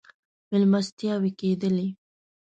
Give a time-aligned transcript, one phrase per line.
[0.49, 1.87] مېلمستیاوې کېدلې.